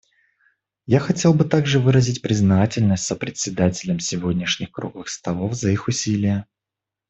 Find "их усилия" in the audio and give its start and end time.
5.69-6.47